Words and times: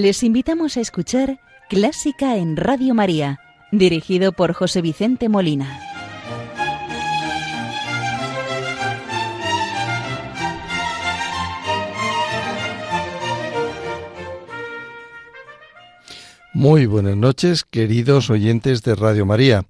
Les 0.00 0.22
invitamos 0.22 0.76
a 0.76 0.80
escuchar 0.80 1.40
Clásica 1.68 2.36
en 2.36 2.56
Radio 2.56 2.94
María, 2.94 3.40
dirigido 3.72 4.30
por 4.30 4.52
José 4.52 4.80
Vicente 4.80 5.28
Molina. 5.28 5.80
Muy 16.54 16.86
buenas 16.86 17.16
noches, 17.16 17.64
queridos 17.64 18.30
oyentes 18.30 18.84
de 18.84 18.94
Radio 18.94 19.26
María. 19.26 19.64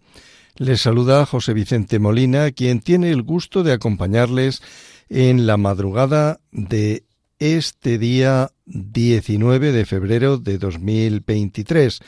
Les 0.56 0.82
saluda 0.82 1.24
José 1.24 1.54
Vicente 1.54 1.98
Molina, 1.98 2.50
quien 2.50 2.80
tiene 2.80 3.12
el 3.12 3.22
gusto 3.22 3.62
de 3.62 3.72
acompañarles 3.72 4.60
en 5.08 5.46
la 5.46 5.56
madrugada 5.56 6.40
de 6.52 7.07
este 7.38 7.98
día 7.98 8.50
19 8.66 9.72
de 9.72 9.86
febrero 9.86 10.38
de 10.38 10.58
2023, 10.58 12.00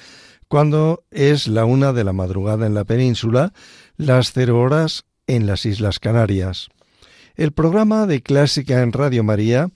cuando 0.48 1.05
es 1.11 1.47
la 1.47 1.65
una 1.65 1.93
de 1.93 2.05
la 2.05 2.12
madrugada 2.12 2.66
en 2.66 2.75
la 2.75 2.84
península, 2.84 3.52
las 3.97 4.33
cero 4.33 4.61
horas 4.61 5.05
en 5.27 5.47
las 5.47 5.66
Islas 5.66 6.01
Canarias. 6.01 6.69
El 7.37 7.52
programa 7.52 8.07
de 8.07 8.23
Clásica 8.23 8.83
en 8.83 8.93
Radio 8.93 9.23
María 9.23 9.71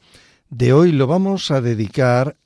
de 0.50 0.72
hoy 0.72 0.92
lo 0.92 1.06
vamos 1.06 1.50
a 1.50 1.60
dedicar 1.60 2.36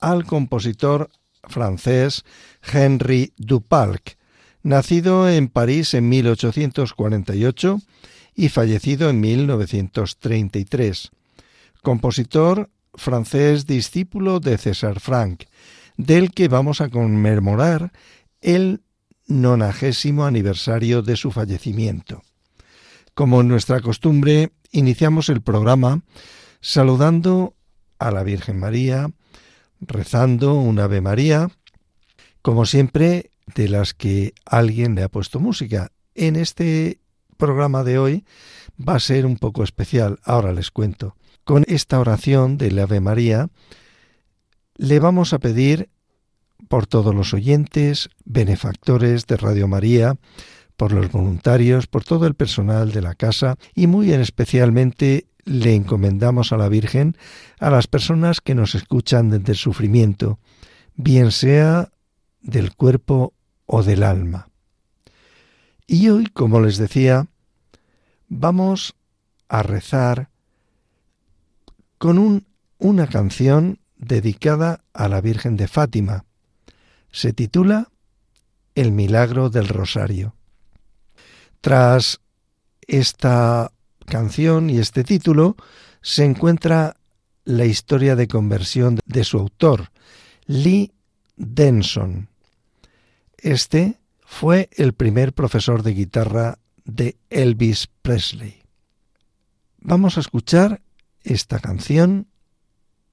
al 0.00 0.24
compositor 0.24 1.10
francés 1.44 2.24
Henri 2.62 3.32
Dupalc, 3.38 4.16
nacido 4.62 5.28
en 5.28 5.48
París 5.48 5.94
en 5.94 6.08
1848 6.08 7.80
y 8.34 8.50
fallecido 8.50 9.08
en 9.08 9.20
1933 9.20 11.10
compositor 11.82 12.70
francés 12.94 13.66
discípulo 13.66 14.40
de 14.40 14.58
César 14.58 15.00
Franck, 15.00 15.46
del 15.96 16.32
que 16.32 16.48
vamos 16.48 16.80
a 16.80 16.88
conmemorar 16.88 17.92
el 18.40 18.82
nonagésimo 19.26 20.24
aniversario 20.24 21.02
de 21.02 21.16
su 21.16 21.30
fallecimiento. 21.30 22.22
Como 23.14 23.42
nuestra 23.42 23.80
costumbre, 23.80 24.52
iniciamos 24.70 25.28
el 25.28 25.42
programa 25.42 26.02
saludando 26.60 27.54
a 27.98 28.10
la 28.10 28.22
Virgen 28.22 28.58
María, 28.58 29.10
rezando 29.80 30.54
un 30.54 30.78
Ave 30.78 31.00
María, 31.00 31.48
como 32.42 32.66
siempre, 32.66 33.30
de 33.54 33.68
las 33.68 33.94
que 33.94 34.34
alguien 34.44 34.94
le 34.94 35.02
ha 35.02 35.08
puesto 35.08 35.40
música. 35.40 35.90
En 36.14 36.36
este 36.36 37.00
programa 37.36 37.84
de 37.84 37.98
hoy 37.98 38.24
va 38.78 38.94
a 38.94 39.00
ser 39.00 39.26
un 39.26 39.36
poco 39.36 39.62
especial, 39.62 40.18
ahora 40.24 40.52
les 40.52 40.70
cuento. 40.70 41.16
Con 41.44 41.64
esta 41.68 41.98
oración 41.98 42.58
del 42.58 42.78
Ave 42.78 43.00
María 43.00 43.48
le 44.76 45.00
vamos 45.00 45.32
a 45.32 45.38
pedir 45.38 45.88
por 46.68 46.86
todos 46.86 47.14
los 47.14 47.34
oyentes, 47.34 48.10
benefactores 48.24 49.26
de 49.26 49.36
Radio 49.36 49.68
María, 49.68 50.16
por 50.76 50.92
los 50.92 51.10
voluntarios, 51.10 51.86
por 51.86 52.04
todo 52.04 52.26
el 52.26 52.34
personal 52.34 52.92
de 52.92 53.02
la 53.02 53.14
casa 53.14 53.56
y 53.74 53.86
muy 53.86 54.12
en 54.12 54.20
especialmente 54.20 55.26
le 55.44 55.74
encomendamos 55.74 56.52
a 56.52 56.56
la 56.56 56.68
Virgen 56.68 57.16
a 57.58 57.70
las 57.70 57.86
personas 57.86 58.40
que 58.40 58.54
nos 58.54 58.74
escuchan 58.74 59.30
desde 59.30 59.52
el 59.52 59.58
sufrimiento, 59.58 60.38
bien 60.94 61.32
sea 61.32 61.90
del 62.40 62.74
cuerpo 62.76 63.34
o 63.66 63.82
del 63.82 64.02
alma. 64.02 64.48
Y 65.86 66.10
hoy, 66.10 66.26
como 66.26 66.60
les 66.60 66.76
decía, 66.76 67.26
vamos 68.28 68.94
a 69.48 69.62
rezar 69.62 70.30
con 71.98 72.46
una 72.78 73.06
canción 73.08 73.80
dedicada 73.96 74.84
a 74.92 75.08
la 75.08 75.20
Virgen 75.20 75.56
de 75.56 75.68
Fátima. 75.68 76.24
Se 77.10 77.32
titula 77.32 77.88
El 78.74 78.92
milagro 78.92 79.50
del 79.50 79.68
Rosario. 79.68 80.34
Tras 81.60 82.20
esta 82.86 83.72
canción 84.06 84.70
y 84.70 84.78
este 84.78 85.04
título 85.04 85.56
se 86.00 86.24
encuentra 86.24 86.96
la 87.44 87.64
historia 87.64 88.14
de 88.14 88.28
conversión 88.28 89.00
de 89.04 89.24
su 89.24 89.38
autor, 89.38 89.90
Lee 90.46 90.92
Denson. 91.36 92.28
Este 93.38 93.98
fue 94.24 94.68
el 94.76 94.92
primer 94.92 95.32
profesor 95.32 95.82
de 95.82 95.94
guitarra 95.94 96.58
de 96.88 97.16
Elvis 97.30 97.86
Presley. 98.02 98.62
Vamos 99.78 100.16
a 100.16 100.20
escuchar 100.20 100.80
esta 101.22 101.60
canción 101.60 102.26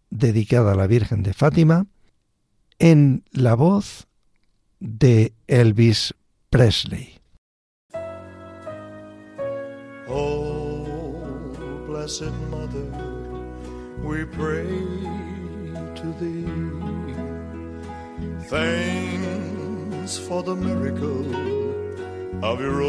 dedicada 0.09 0.71
a 0.71 0.75
la 0.75 0.87
Virgen 0.87 1.23
de 1.23 1.33
Fátima 1.33 1.85
en 2.79 3.23
la 3.31 3.53
voz 3.53 4.07
de 4.79 5.33
Elvis 5.47 6.15
Presley. 6.49 7.19
Oh, 10.07 11.27
blessed 11.87 12.31
Mother, 12.49 12.87
we 14.01 14.25
pray 14.25 14.67
to 15.95 16.13
thee. 16.19 16.45
Thanks 18.47 20.17
for 20.17 20.43
the 20.43 20.55
miracle 20.55 21.25
of 22.41 22.61
your 22.61 22.81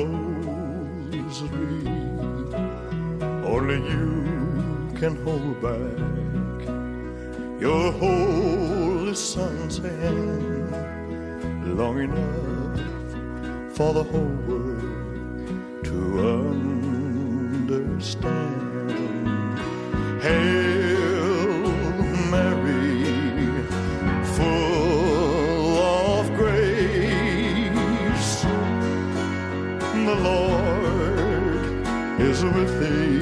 rosary. 1.12 1.87
Only 3.44 3.78
you 3.93 4.12
can 4.99 5.15
hold 5.25 5.61
back 5.62 5.99
your 7.61 7.93
holy 7.93 9.15
son's 9.15 9.78
hand 9.78 10.72
long 11.78 11.99
enough 12.00 12.81
for 13.77 13.93
the 13.93 14.03
whole 14.03 14.37
world 14.47 15.84
to 15.84 15.97
understand. 17.88 18.28
Hail 20.23 20.66
Elizabeth 32.37 33.16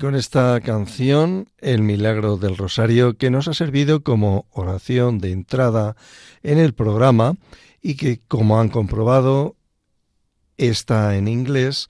con 0.00 0.16
esta 0.16 0.58
canción, 0.62 1.48
El 1.58 1.82
Milagro 1.82 2.38
del 2.38 2.56
Rosario, 2.56 3.18
que 3.18 3.30
nos 3.30 3.48
ha 3.48 3.54
servido 3.54 4.02
como 4.02 4.46
oración 4.50 5.18
de 5.18 5.30
entrada 5.30 5.94
en 6.42 6.58
el 6.58 6.72
programa 6.72 7.36
y 7.82 7.96
que, 7.96 8.18
como 8.26 8.58
han 8.58 8.70
comprobado, 8.70 9.56
está 10.56 11.16
en 11.16 11.28
inglés, 11.28 11.88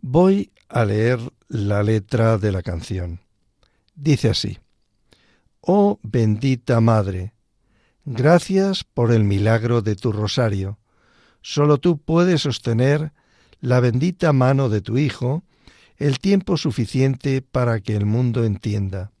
voy 0.00 0.50
a 0.68 0.84
leer 0.84 1.20
la 1.48 1.84
letra 1.84 2.38
de 2.38 2.50
la 2.50 2.62
canción. 2.62 3.20
Dice 3.94 4.30
así, 4.30 4.58
Oh 5.60 6.00
bendita 6.02 6.80
Madre, 6.80 7.34
gracias 8.04 8.82
por 8.82 9.12
el 9.12 9.22
milagro 9.22 9.80
de 9.80 9.94
tu 9.94 10.12
rosario. 10.12 10.78
Solo 11.40 11.78
tú 11.78 11.98
puedes 11.98 12.42
sostener 12.42 13.12
la 13.60 13.78
bendita 13.78 14.32
mano 14.32 14.68
de 14.68 14.80
tu 14.80 14.98
Hijo, 14.98 15.44
el 15.96 16.18
tiempo 16.18 16.56
suficiente 16.56 17.42
para 17.42 17.80
que 17.80 17.94
el 17.94 18.06
mundo 18.06 18.44
entienda. 18.44 19.12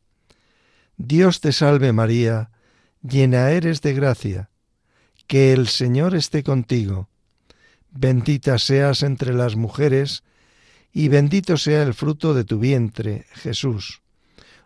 Dios 0.96 1.40
te 1.40 1.52
salve 1.52 1.92
María, 1.92 2.50
llena 3.02 3.50
eres 3.50 3.80
de 3.80 3.94
gracia, 3.94 4.50
que 5.26 5.52
el 5.52 5.68
Señor 5.68 6.14
esté 6.14 6.42
contigo, 6.42 7.08
bendita 7.90 8.58
seas 8.58 9.02
entre 9.02 9.32
las 9.34 9.56
mujeres, 9.56 10.22
y 10.92 11.08
bendito 11.08 11.56
sea 11.56 11.82
el 11.82 11.94
fruto 11.94 12.34
de 12.34 12.44
tu 12.44 12.58
vientre, 12.60 13.26
Jesús. 13.32 14.02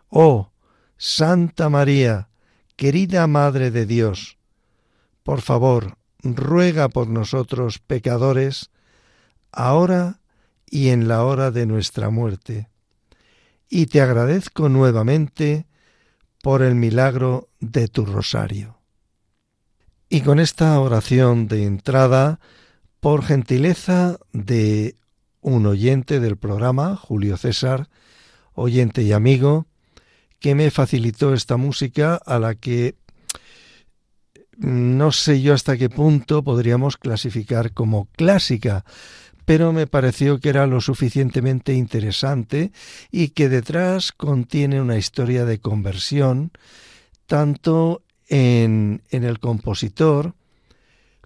Oh, 0.09 0.51
Santa 0.97 1.69
María, 1.69 2.29
querida 2.75 3.25
Madre 3.25 3.71
de 3.71 3.85
Dios, 3.85 4.37
por 5.23 5.41
favor, 5.41 5.97
ruega 6.23 6.89
por 6.89 7.07
nosotros 7.07 7.79
pecadores, 7.79 8.69
ahora 9.51 10.19
y 10.69 10.89
en 10.89 11.07
la 11.07 11.23
hora 11.23 11.51
de 11.51 11.65
nuestra 11.65 12.09
muerte. 12.09 12.69
Y 13.69 13.87
te 13.87 14.01
agradezco 14.01 14.69
nuevamente 14.69 15.65
por 16.41 16.61
el 16.61 16.75
milagro 16.75 17.49
de 17.59 17.87
tu 17.87 18.05
rosario. 18.05 18.79
Y 20.09 20.21
con 20.21 20.39
esta 20.39 20.79
oración 20.79 21.47
de 21.47 21.65
entrada, 21.65 22.39
por 22.99 23.23
gentileza 23.23 24.17
de 24.33 24.95
un 25.41 25.65
oyente 25.65 26.19
del 26.19 26.37
programa, 26.37 26.95
Julio 26.95 27.37
César, 27.37 27.89
oyente 28.53 29.03
y 29.03 29.11
amigo, 29.11 29.67
que 30.39 30.55
me 30.55 30.71
facilitó 30.71 31.33
esta 31.33 31.57
música 31.57 32.15
a 32.15 32.39
la 32.39 32.55
que 32.55 32.95
no 34.57 35.11
sé 35.13 35.41
yo 35.41 35.53
hasta 35.53 35.77
qué 35.77 35.89
punto 35.89 36.43
podríamos 36.43 36.97
clasificar 36.97 37.73
como 37.73 38.09
clásica, 38.17 38.83
pero 39.49 39.73
me 39.73 39.87
pareció 39.87 40.39
que 40.39 40.49
era 40.49 40.67
lo 40.67 40.79
suficientemente 40.79 41.73
interesante 41.73 42.71
y 43.09 43.29
que 43.29 43.49
detrás 43.49 44.11
contiene 44.11 44.79
una 44.79 44.95
historia 44.95 45.43
de 45.43 45.59
conversión, 45.59 46.51
tanto 47.25 48.03
en, 48.27 49.01
en 49.09 49.23
el 49.23 49.39
compositor, 49.39 50.35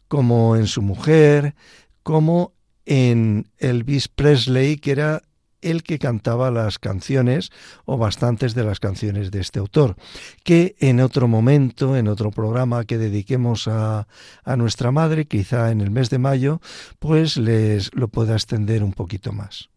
como 0.08 0.56
en 0.56 0.68
su 0.68 0.82
mujer, 0.82 1.54
como 2.02 2.54
en 2.86 3.50
Elvis 3.58 4.08
Presley, 4.08 4.78
que 4.78 4.92
era 4.92 5.24
el 5.64 5.84
que 5.84 6.00
cantaba 6.00 6.52
las 6.52 6.80
canciones 6.80 7.52
o 7.86 7.98
bastantes 7.98 8.54
de 8.54 8.64
las 8.64 8.80
canciones 8.80 9.32
de 9.32 9.40
este 9.40 9.60
autor, 9.60 9.96
que 10.44 10.76
en 10.80 11.00
otro 11.00 11.28
momento, 11.28 11.98
en 11.98 12.08
otro 12.08 12.32
programa 12.32 12.86
que 12.86 12.98
dediquemos 12.98 13.68
a, 13.68 14.08
a 14.44 14.56
nuestra 14.56 14.92
madre, 14.92 15.26
quizá 15.26 15.72
en 15.72 15.82
el 15.82 15.92
mes 15.92 16.10
de 16.10 16.20
mayo, 16.20 16.62
pues 17.00 17.38
les 17.38 17.94
lo 17.96 18.08
pueda 18.08 18.34
extender 18.34 18.84
un 18.84 18.94
poquito 18.94 19.32
más. 19.32 19.70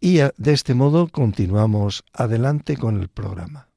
Y 0.00 0.18
de 0.18 0.52
este 0.52 0.74
modo 0.74 1.08
continuamos 1.08 2.04
adelante 2.12 2.76
con 2.76 3.00
el 3.00 3.08
programa. 3.08 3.68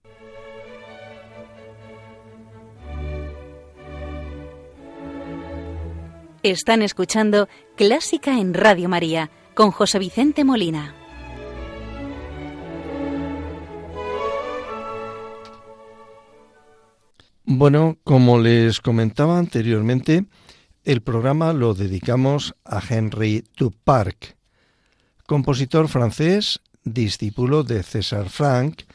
Están 6.44 6.82
escuchando 6.82 7.48
Clásica 7.76 8.40
en 8.40 8.56
Radio 8.56 8.90
María 8.90 9.30
con 9.54 9.72
José 9.72 10.00
Vicente 10.00 10.44
Molina. 10.44 10.96
Bueno, 17.44 17.98
como 18.04 18.40
les 18.40 18.80
comentaba 18.80 19.38
anteriormente, 19.38 20.26
el 20.84 21.02
programa 21.02 21.54
lo 21.54 21.74
dedicamos 21.74 22.56
a 22.64 22.82
Henry 22.88 23.44
Duparc, 23.58 24.38
compositor 25.28 25.88
francés, 25.88 26.62
discípulo 26.84 27.64
de 27.64 27.84
César 27.84 28.30
Franck, 28.30 28.86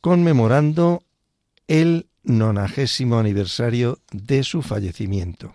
conmemorando 0.00 1.02
el 1.68 2.08
nonagésimo 2.24 3.18
aniversario 3.18 4.00
de 4.10 4.42
su 4.42 4.62
fallecimiento. 4.62 5.54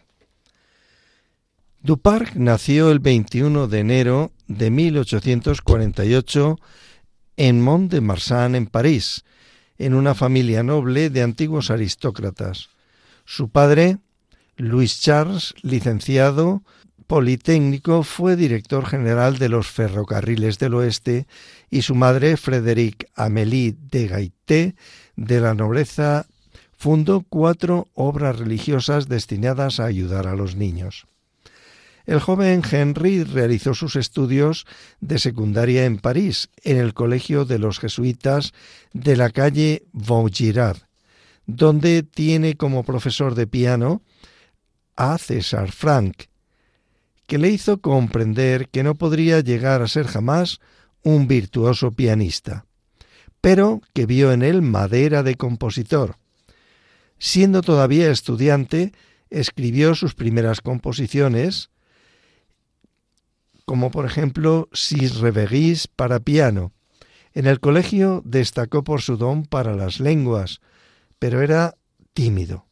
Duparc 1.81 2.35
nació 2.35 2.91
el 2.91 2.99
21 2.99 3.67
de 3.67 3.79
enero 3.79 4.33
de 4.47 4.69
1848 4.69 6.57
en 7.37 7.61
Mont 7.61 7.89
de 7.89 8.01
Marsan, 8.01 8.55
en 8.55 8.67
París, 8.67 9.23
en 9.77 9.93
una 9.93 10.13
familia 10.13 10.61
noble 10.61 11.09
de 11.09 11.21
antiguos 11.21 11.71
aristócratas. 11.71 12.67
Su 13.23 13.47
padre, 13.47 13.99
Louis 14.57 14.99
Charles, 14.99 15.55
licenciado 15.61 16.63
politécnico, 17.07 18.03
fue 18.03 18.35
director 18.35 18.85
general 18.85 19.37
de 19.37 19.47
los 19.47 19.67
ferrocarriles 19.67 20.59
del 20.59 20.73
oeste 20.73 21.27
y 21.69 21.83
su 21.83 21.95
madre, 21.95 22.35
Frédéric 22.35 23.09
Amélie 23.15 23.77
de 23.89 24.07
Gaité, 24.07 24.75
de 25.15 25.39
la 25.39 25.53
nobleza, 25.53 26.25
fundó 26.77 27.21
cuatro 27.21 27.87
obras 27.93 28.37
religiosas 28.37 29.07
destinadas 29.07 29.79
a 29.79 29.85
ayudar 29.85 30.27
a 30.27 30.35
los 30.35 30.57
niños. 30.57 31.08
El 32.09 32.19
joven 32.21 32.63
Henry 32.67 33.23
realizó 33.23 33.75
sus 33.75 33.95
estudios 33.95 34.65
de 34.99 35.19
secundaria 35.19 35.85
en 35.85 35.99
París, 35.99 36.49
en 36.63 36.77
el 36.77 36.95
Colegio 36.95 37.45
de 37.45 37.59
los 37.59 37.77
Jesuitas 37.77 38.51
de 38.93 39.15
la 39.15 39.29
calle 39.29 39.83
Vaugirard, 39.91 40.77
donde 41.45 42.01
tiene 42.01 42.55
como 42.55 42.83
profesor 42.83 43.35
de 43.35 43.45
piano 43.45 44.01
a 44.95 45.19
César 45.19 45.71
Franck, 45.71 46.29
que 47.27 47.37
le 47.37 47.49
hizo 47.49 47.79
comprender 47.79 48.69
que 48.69 48.81
no 48.81 48.95
podría 48.95 49.41
llegar 49.41 49.83
a 49.83 49.87
ser 49.87 50.07
jamás 50.07 50.61
un 51.03 51.27
virtuoso 51.27 51.91
pianista, 51.91 52.65
pero 53.39 53.81
que 53.93 54.07
vio 54.07 54.31
en 54.31 54.41
él 54.41 54.63
madera 54.63 55.21
de 55.21 55.35
compositor. 55.35 56.15
Siendo 57.19 57.61
todavía 57.61 58.09
estudiante, 58.09 58.93
escribió 59.29 59.93
sus 59.93 60.15
primeras 60.15 60.61
composiciones, 60.61 61.69
como 63.69 63.91
por 63.91 64.07
ejemplo 64.07 64.67
Sis 64.73 65.17
Reveguis 65.17 65.87
para 65.87 66.19
piano. 66.19 66.71
En 67.35 67.45
el 67.45 67.59
colegio 67.59 68.23
destacó 68.25 68.83
por 68.83 69.03
su 69.03 69.15
don 69.15 69.45
para 69.45 69.75
las 69.75 69.99
lenguas, 69.99 70.59
pero 71.19 71.43
era 71.43 71.75
tímido, 72.15 72.65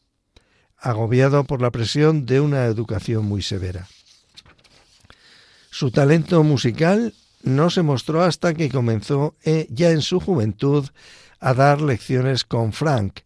agobiado 0.75 1.43
por 1.43 1.62
la 1.62 1.69
presión 1.69 2.25
de 2.25 2.41
una 2.41 2.65
educación 2.65 3.25
muy 3.25 3.43
severa. 3.43 3.88
Su 5.69 5.91
talento 5.91 6.41
musical 6.41 7.13
no 7.43 7.69
se 7.69 7.83
mostró 7.83 8.24
hasta 8.24 8.55
que 8.55 8.71
comenzó 8.71 9.36
eh, 9.43 9.67
ya 9.69 9.91
en 9.91 10.01
su 10.01 10.19
juventud 10.19 10.88
a 11.39 11.53
dar 11.53 11.79
lecciones 11.79 12.43
con 12.43 12.74
Frank, 12.74 13.19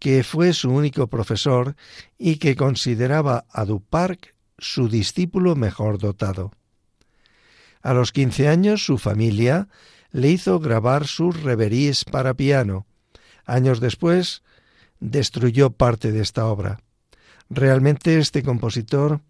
que 0.00 0.24
fue 0.24 0.52
su 0.52 0.72
único 0.72 1.06
profesor 1.06 1.76
y 2.18 2.38
que 2.38 2.56
consideraba 2.56 3.44
a 3.52 3.64
Duparc 3.64 4.34
su 4.58 4.88
discípulo 4.88 5.54
mejor 5.54 5.98
dotado. 5.98 6.50
A 7.86 7.94
los 7.94 8.10
quince 8.10 8.48
años 8.48 8.84
su 8.84 8.98
familia 8.98 9.68
le 10.10 10.28
hizo 10.28 10.58
grabar 10.58 11.06
sus 11.06 11.40
reveries 11.44 12.04
para 12.04 12.34
piano. 12.34 12.84
Años 13.44 13.78
después 13.78 14.42
destruyó 14.98 15.70
parte 15.70 16.10
de 16.10 16.20
esta 16.20 16.46
obra. 16.46 16.80
Realmente 17.48 18.18
este 18.18 18.42
compositor 18.42 19.20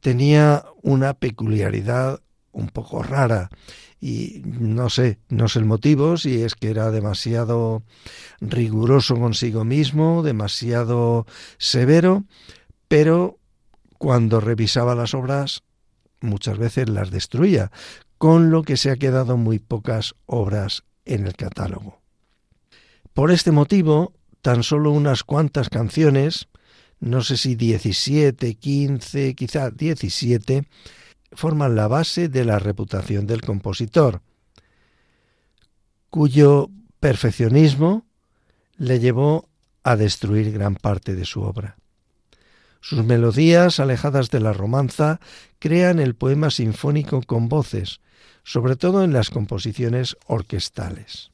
tenía 0.00 0.66
una 0.82 1.14
peculiaridad 1.14 2.20
un 2.52 2.68
poco 2.68 3.02
rara 3.02 3.48
y 4.02 4.42
no 4.44 4.90
sé, 4.90 5.18
no 5.30 5.48
sé 5.48 5.58
el 5.58 5.64
motivo, 5.64 6.18
si 6.18 6.42
es 6.42 6.56
que 6.56 6.68
era 6.68 6.90
demasiado 6.90 7.84
riguroso 8.42 9.14
consigo 9.14 9.64
mismo, 9.64 10.22
demasiado 10.22 11.24
severo, 11.56 12.24
pero 12.86 13.38
cuando 13.96 14.40
revisaba 14.40 14.94
las 14.94 15.14
obras 15.14 15.62
muchas 16.20 16.58
veces 16.58 16.88
las 16.88 17.10
destruía, 17.10 17.70
con 18.18 18.50
lo 18.50 18.62
que 18.62 18.76
se 18.76 18.90
ha 18.90 18.96
quedado 18.96 19.36
muy 19.36 19.58
pocas 19.58 20.14
obras 20.26 20.84
en 21.04 21.26
el 21.26 21.34
catálogo. 21.34 22.00
Por 23.14 23.30
este 23.30 23.50
motivo, 23.50 24.12
tan 24.42 24.62
solo 24.62 24.90
unas 24.90 25.24
cuantas 25.24 25.70
canciones, 25.70 26.48
no 27.00 27.22
sé 27.22 27.36
si 27.36 27.54
17, 27.54 28.54
15, 28.54 29.34
quizá 29.34 29.70
17, 29.70 30.66
forman 31.32 31.76
la 31.76 31.88
base 31.88 32.28
de 32.28 32.44
la 32.44 32.58
reputación 32.58 33.26
del 33.26 33.42
compositor, 33.42 34.22
cuyo 36.10 36.70
perfeccionismo 37.00 38.06
le 38.76 38.98
llevó 38.98 39.48
a 39.82 39.96
destruir 39.96 40.52
gran 40.52 40.74
parte 40.74 41.14
de 41.14 41.24
su 41.24 41.42
obra. 41.42 41.77
Sus 42.80 43.04
melodías, 43.04 43.80
alejadas 43.80 44.30
de 44.30 44.38
la 44.40 44.52
romanza, 44.52 45.20
crean 45.58 45.98
el 45.98 46.14
poema 46.14 46.50
sinfónico 46.50 47.22
con 47.22 47.48
voces, 47.48 48.00
sobre 48.44 48.76
todo 48.76 49.02
en 49.04 49.12
las 49.12 49.30
composiciones 49.30 50.16
orquestales. 50.26 51.32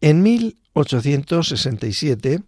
En 0.00 0.22
1867, 0.22 2.42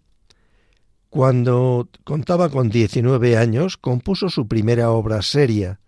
cuando 1.11 1.89
contaba 2.05 2.49
con 2.49 2.71
19 2.71 3.37
años, 3.37 3.77
compuso 3.77 4.31
su 4.31 4.49
primera 4.49 4.91
obra 4.91 5.21
seria. 5.21 5.81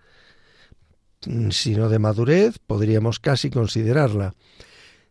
Si 1.51 1.75
no 1.75 1.89
de 1.89 1.99
madurez, 1.99 2.59
podríamos 2.59 3.21
casi 3.21 3.49
considerarla. 3.49 4.35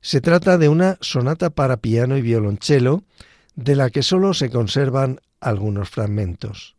Se 0.02 0.22
trata 0.22 0.60
de 0.60 0.70
una 0.70 1.00
sonata 1.02 1.50
para 1.50 1.78
piano 1.78 2.16
y 2.18 2.22
violonchelo, 2.22 3.02
de 3.56 3.76
la 3.76 3.90
que 3.90 4.04
solo 4.04 4.36
se 4.36 4.52
conservan 4.52 5.20
algunos 5.44 5.90
fragmentos. 5.90 6.76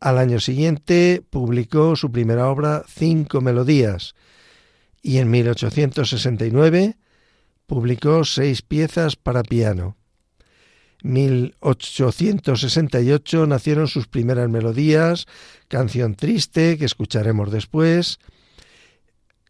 Al 0.00 0.18
año 0.18 0.40
siguiente 0.40 1.22
publicó 1.28 1.94
su 1.94 2.10
primera 2.10 2.48
obra 2.48 2.84
Cinco 2.88 3.40
Melodías 3.40 4.14
y 5.02 5.18
en 5.18 5.30
1869 5.30 6.96
publicó 7.66 8.24
seis 8.24 8.62
piezas 8.62 9.16
para 9.16 9.42
piano. 9.42 9.96
1868 11.02 13.46
nacieron 13.46 13.88
sus 13.88 14.06
primeras 14.06 14.48
melodías, 14.50 15.26
Canción 15.68 16.14
Triste, 16.14 16.78
que 16.78 16.84
escucharemos 16.84 17.50
después, 17.50 18.18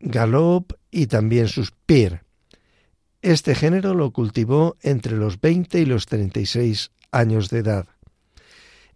Galop 0.00 0.73
y 0.90 1.07
también 1.07 1.49
Suspir. 1.49 2.23
Este 3.23 3.55
género 3.55 3.95
lo 3.95 4.12
cultivó 4.12 4.76
entre 4.81 5.17
los 5.17 5.40
20 5.40 5.81
y 5.81 5.87
los 5.87 6.07
36 6.07 6.90
años 7.12 7.50
de 7.50 7.59
edad. 7.59 7.87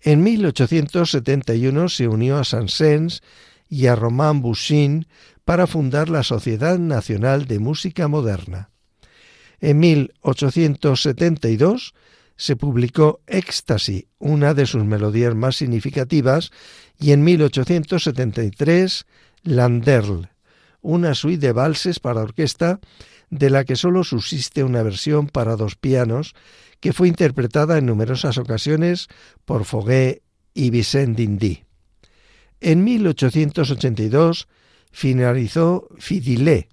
En 0.06 0.22
1871 0.22 1.88
se 1.88 2.08
unió 2.08 2.36
a 2.36 2.44
Saint-Saëns 2.44 3.22
y 3.70 3.86
a 3.86 3.96
Romain 3.96 4.42
Bouchin 4.42 5.06
para 5.46 5.66
fundar 5.66 6.10
la 6.10 6.22
Sociedad 6.22 6.78
Nacional 6.78 7.46
de 7.46 7.58
Música 7.58 8.06
Moderna. 8.06 8.68
En 9.60 9.78
1872 9.78 11.94
se 12.36 12.54
publicó 12.54 13.22
Éxtasy, 13.26 14.08
una 14.18 14.52
de 14.52 14.66
sus 14.66 14.84
melodías 14.84 15.34
más 15.34 15.56
significativas, 15.56 16.50
y 17.00 17.12
en 17.12 17.24
1873 17.24 19.06
Landerl, 19.42 20.28
una 20.82 21.14
suite 21.14 21.46
de 21.46 21.52
valses 21.52 21.98
para 21.98 22.20
orquesta 22.20 22.78
de 23.30 23.48
la 23.48 23.64
que 23.64 23.74
solo 23.74 24.04
subsiste 24.04 24.64
una 24.64 24.82
versión 24.82 25.28
para 25.28 25.56
dos 25.56 25.76
pianos 25.76 26.34
que 26.84 26.92
fue 26.92 27.08
interpretada 27.08 27.78
en 27.78 27.86
numerosas 27.86 28.36
ocasiones 28.36 29.08
por 29.46 29.64
Foguet 29.64 30.20
y 30.52 30.68
Vicent 30.68 31.16
Dindy. 31.16 31.64
En 32.60 32.84
1882 32.84 34.48
finalizó 34.92 35.88
Fidilé 35.96 36.68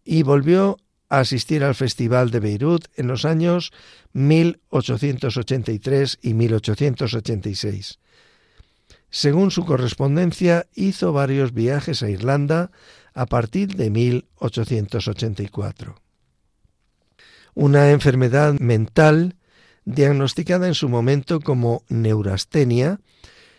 y 0.05 0.23
volvió 0.23 0.77
a 1.09 1.21
asistir 1.21 1.65
al 1.65 1.75
Festival 1.75 2.31
de 2.31 2.41
Beirut 2.41 2.89
en 2.97 3.07
los 3.07 3.25
años 3.25 3.73
1883 4.13 6.19
y 6.21 6.35
1886. 6.35 7.99
Según 9.09 9.51
su 9.51 9.65
correspondencia, 9.65 10.67
hizo 10.75 11.15
varios 11.15 11.55
viajes 11.55 12.03
a 12.03 12.11
Irlanda 12.11 12.71
a 13.15 13.27
partir 13.27 13.75
de 13.75 13.91
1884. 13.91 15.97
Una 17.55 17.91
enfermedad 17.91 18.55
mental, 18.61 19.35
diagnosticada 19.85 20.69
en 20.69 20.75
su 20.75 20.89
momento 20.89 21.41
como 21.41 21.83
neurastenia, 21.89 23.01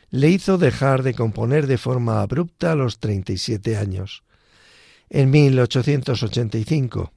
le 0.09 0.29
hizo 0.29 0.57
dejar 0.57 1.03
de 1.03 1.13
componer 1.13 1.67
de 1.67 1.77
forma 1.77 2.21
abrupta 2.21 2.71
a 2.71 2.75
los 2.75 2.99
37 2.99 3.77
años. 3.77 4.23
En 5.09 5.29
1885 5.29 7.11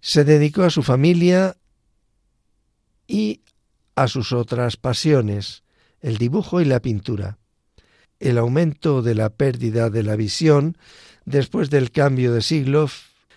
se 0.00 0.24
dedicó 0.24 0.62
a 0.62 0.70
su 0.70 0.82
familia 0.82 1.56
y 3.06 3.42
a 3.96 4.08
sus 4.08 4.32
otras 4.32 4.76
pasiones, 4.76 5.62
el 6.00 6.18
dibujo 6.18 6.60
y 6.60 6.64
la 6.64 6.80
pintura 6.80 7.39
el 8.20 8.38
aumento 8.38 9.02
de 9.02 9.14
la 9.14 9.30
pérdida 9.30 9.90
de 9.90 10.02
la 10.02 10.14
visión 10.14 10.76
después 11.24 11.70
del 11.70 11.90
cambio 11.90 12.32
de 12.32 12.42
siglo 12.42 12.88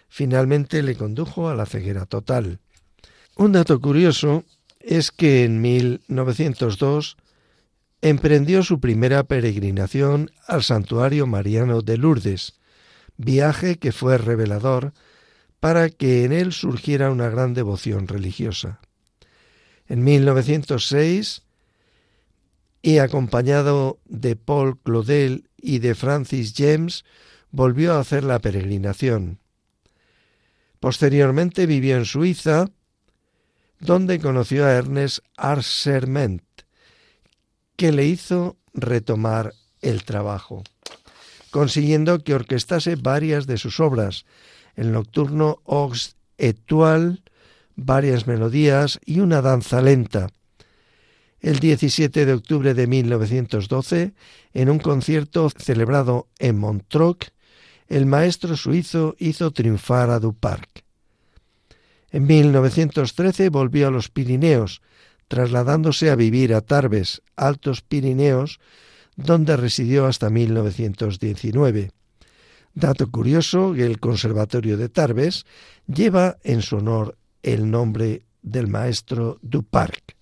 finalmente 0.10 0.84
le 0.84 0.96
condujo 0.96 1.50
a 1.50 1.56
la 1.56 1.66
ceguera 1.66 2.06
total. 2.06 2.60
Un 3.36 3.54
dato 3.54 3.80
curioso 3.80 4.44
es 4.80 5.12
que 5.12 5.46
en 5.46 5.62
1902 5.62 7.18
emprendió 8.02 8.64
su 8.64 8.80
primera 8.80 9.24
peregrinación 9.24 10.30
al 10.46 10.62
santuario 10.62 11.26
mariano 11.26 11.82
de 11.82 11.98
Lourdes, 11.98 12.60
viaje 13.18 13.78
que 13.80 13.92
fue 13.92 14.18
revelador 14.18 14.94
para 15.60 15.90
que 15.90 16.26
en 16.26 16.34
él 16.34 16.52
surgiera 16.52 17.10
una 17.10 17.30
gran 17.30 17.54
devoción 17.54 18.08
religiosa. 18.10 18.82
En 19.88 20.04
1906 20.04 21.44
y 22.84 22.98
acompañado 22.98 24.00
de 24.06 24.36
Paul 24.36 24.78
Claudel 24.78 25.50
y 25.58 25.80
de 25.80 25.96
Francis 25.96 26.54
James, 26.56 27.06
volvió 27.50 27.94
a 27.94 28.02
hacer 28.02 28.26
la 28.26 28.40
peregrinación. 28.40 29.40
Posteriormente 30.82 31.66
vivió 31.66 31.96
en 31.96 32.04
Suiza, 32.04 32.68
donde 33.80 34.20
conoció 34.20 34.66
a 34.66 34.74
Ernest 34.74 35.20
Arserment, 35.38 36.44
que 37.78 37.94
le 37.94 38.06
hizo 38.06 38.58
retomar 38.74 39.54
el 39.82 40.04
trabajo, 40.04 40.64
consiguiendo 41.52 42.20
que 42.20 42.36
orquestase 42.36 42.98
varias 42.98 43.48
de 43.48 43.58
sus 43.58 43.80
obras, 43.80 44.26
el 44.76 44.92
nocturno 44.92 45.62
Aux 45.66 46.18
Étoile, 46.38 47.24
varias 47.76 48.28
melodías 48.28 49.00
y 49.06 49.22
una 49.22 49.42
danza 49.42 49.82
lenta, 49.82 50.28
el 51.44 51.60
17 51.60 52.26
de 52.26 52.34
octubre 52.34 52.74
de 52.74 52.88
1912, 52.88 54.14
en 54.54 54.70
un 54.70 54.80
concierto 54.80 55.50
celebrado 55.50 56.30
en 56.40 56.58
Montreux, 56.58 57.34
el 57.90 58.06
maestro 58.06 58.56
suizo 58.56 59.16
hizo 59.20 59.52
triunfar 59.52 60.10
a 60.10 60.20
Duparc. 60.20 60.86
En 62.12 62.26
1913 62.28 63.50
volvió 63.50 63.90
a 63.90 63.92
los 63.92 64.10
Pirineos, 64.10 64.82
trasladándose 65.28 66.10
a 66.10 66.16
vivir 66.16 66.54
a 66.54 66.62
Tarbes, 66.62 67.22
Altos 67.36 67.82
Pirineos, 67.82 68.62
donde 69.18 69.58
residió 69.58 70.06
hasta 70.06 70.30
1919. 70.30 71.92
Dato 72.74 73.12
curioso 73.12 73.74
que 73.74 73.86
el 73.86 74.00
Conservatorio 74.00 74.78
de 74.78 74.88
Tarbes 74.88 75.46
lleva 75.88 76.38
en 76.44 76.62
su 76.62 76.78
honor 76.78 77.18
el 77.42 77.70
nombre 77.70 78.24
del 78.42 78.68
maestro 78.68 79.40
Duparc. 79.42 80.16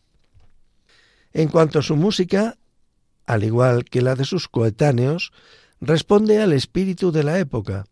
En 1.33 1.47
cuanto 1.47 1.79
a 1.79 1.83
su 1.83 1.95
música, 1.95 2.57
al 3.25 3.43
igual 3.43 3.85
que 3.85 4.01
la 4.01 4.15
de 4.15 4.25
sus 4.25 4.47
coetáneos, 4.47 5.31
responde 5.79 6.41
al 6.41 6.53
espíritu 6.53 7.11
de 7.11 7.23
la 7.23 7.39
época, 7.39 7.85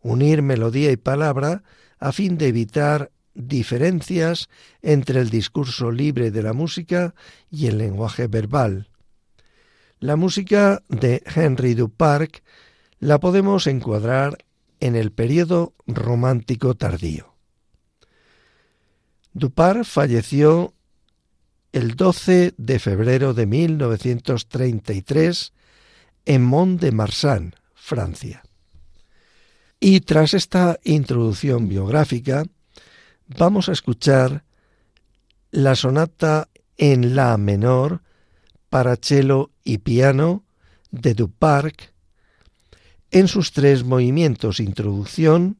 unir 0.00 0.42
melodía 0.42 0.90
y 0.90 0.96
palabra 0.96 1.62
a 1.98 2.12
fin 2.12 2.38
de 2.38 2.48
evitar 2.48 3.12
diferencias 3.34 4.48
entre 4.82 5.20
el 5.20 5.30
discurso 5.30 5.90
libre 5.90 6.30
de 6.30 6.42
la 6.42 6.52
música 6.52 7.14
y 7.50 7.66
el 7.66 7.78
lenguaje 7.78 8.26
verbal. 8.26 8.88
La 10.00 10.16
música 10.16 10.82
de 10.88 11.22
Henry 11.34 11.74
Duparc 11.74 12.42
la 12.98 13.20
podemos 13.20 13.66
encuadrar 13.66 14.38
en 14.80 14.96
el 14.96 15.12
periodo 15.12 15.74
romántico 15.86 16.74
tardío. 16.74 17.34
Duparc 19.32 19.84
falleció 19.84 20.74
el 21.72 21.96
12 21.96 22.54
de 22.56 22.78
febrero 22.78 23.34
de 23.34 23.46
1933 23.46 25.52
en 26.26 26.42
Mont-de-Marsan, 26.42 27.56
Francia. 27.74 28.42
Y 29.80 30.00
tras 30.00 30.34
esta 30.34 30.78
introducción 30.84 31.68
biográfica, 31.68 32.44
vamos 33.26 33.68
a 33.68 33.72
escuchar 33.72 34.44
la 35.50 35.74
sonata 35.74 36.48
en 36.76 37.16
la 37.16 37.36
menor 37.36 38.02
para 38.68 38.96
cello 38.96 39.50
y 39.64 39.78
piano 39.78 40.44
de 40.90 41.14
Duparc 41.14 41.92
en 43.10 43.28
sus 43.28 43.52
tres 43.52 43.84
movimientos 43.84 44.60
introducción, 44.60 45.58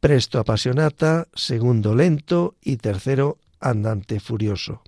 presto 0.00 0.38
apasionata, 0.38 1.28
segundo 1.34 1.94
lento 1.94 2.56
y 2.62 2.76
tercero 2.76 3.38
andante 3.58 4.20
furioso. 4.20 4.82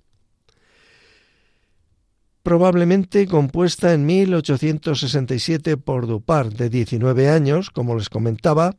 Probablemente 2.47 3.27
compuesta 3.27 3.93
en 3.93 4.05
1867 4.05 5.75
por 5.75 6.07
Duparc 6.07 6.53
de 6.53 6.69
19 6.69 7.27
años, 7.27 7.69
como 7.71 7.93
les 7.93 8.07
comentaba, 8.07 8.77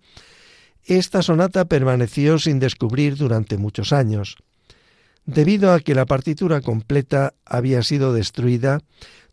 esta 0.84 1.20
sonata 1.20 1.66
permaneció 1.66 2.38
sin 2.38 2.60
descubrir 2.60 3.16
durante 3.16 3.58
muchos 3.58 3.92
años. 3.92 4.38
Debido 5.26 5.74
a 5.74 5.80
que 5.80 5.94
la 5.94 6.06
partitura 6.06 6.62
completa 6.62 7.34
había 7.44 7.82
sido 7.82 8.14
destruida, 8.14 8.80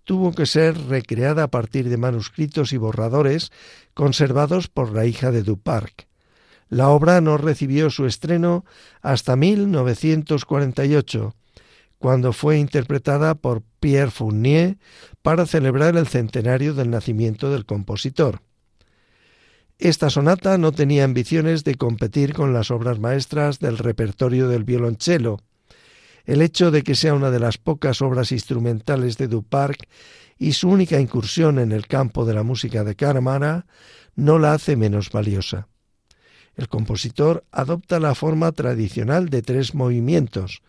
tuvo 0.04 0.34
que 0.34 0.46
ser 0.46 0.78
recreada 0.90 1.44
a 1.44 1.48
partir 1.48 1.88
de 1.88 1.96
manuscritos 1.96 2.74
y 2.74 2.78
borradores 2.78 3.54
conservados 3.94 4.68
por 4.68 4.92
la 4.92 5.06
hija 5.06 5.32
de 5.32 5.44
Duparc. 5.44 6.08
La 6.68 6.90
obra 6.90 7.22
no 7.22 7.38
recibió 7.38 7.90
su 7.90 8.06
estreno 8.06 8.66
hasta 9.02 9.38
1948, 9.38 11.34
cuando 11.98 12.34
fue 12.34 12.58
interpretada 12.58 13.36
por 13.36 13.64
Pierre 13.80 14.12
Fournier 14.12 14.78
para 15.22 15.46
celebrar 15.46 15.96
el 15.96 16.08
centenario 16.08 16.74
del 16.74 16.90
nacimiento 16.90 17.52
del 17.52 17.66
compositor. 17.66 18.42
Esta 19.78 20.10
sonata 20.10 20.58
no 20.58 20.72
tenía 20.72 21.04
ambiciones 21.04 21.64
de 21.64 21.76
competir 21.76 22.34
con 22.34 22.54
las 22.54 22.72
obras 22.72 23.00
maestras 23.00 23.60
del 23.60 23.78
repertorio 23.78 24.48
del 24.48 24.64
violonchelo. 24.64 25.42
El 26.26 26.42
hecho 26.42 26.72
de 26.72 26.82
que 26.82 26.96
sea 26.96 27.14
una 27.14 27.30
de 27.30 27.40
las 27.40 27.58
pocas 27.58 28.02
obras 28.02 28.32
instrumentales 28.32 29.18
de 29.18 29.28
Duparc 29.28 29.88
y 30.38 30.54
su 30.54 30.70
única 30.70 31.00
incursión 31.00 31.60
en 31.60 31.72
el 31.72 31.88
campo 31.88 32.26
de 32.26 32.34
la 32.34 32.44
música 32.44 32.84
de 32.84 32.96
cámara 32.96 33.66
no 34.16 34.40
la 34.40 34.54
hace 34.54 34.76
menos 34.76 35.12
valiosa. 35.12 35.68
El 36.56 36.70
compositor 36.70 37.44
adopta 37.52 38.00
la 38.00 38.16
forma 38.16 38.52
tradicional 38.54 39.28
de 39.30 39.42
tres 39.42 39.76
movimientos, 39.76 40.62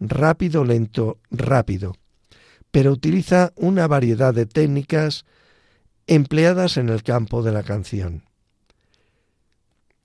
rápido, 0.00 0.64
lento, 0.64 1.18
rápido, 1.30 1.94
pero 2.70 2.92
utiliza 2.92 3.52
una 3.56 3.86
variedad 3.86 4.34
de 4.34 4.46
técnicas 4.46 5.24
empleadas 6.06 6.76
en 6.76 6.88
el 6.88 7.02
campo 7.02 7.42
de 7.42 7.52
la 7.52 7.62
canción. 7.62 8.24